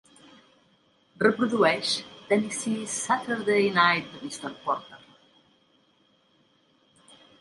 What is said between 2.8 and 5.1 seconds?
Saturday Night de Mr. Porter